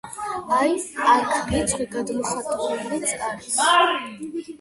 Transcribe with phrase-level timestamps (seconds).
[0.59, 0.77] აი,
[1.15, 3.61] აქ რიცხვი გადმოხატულიც არის.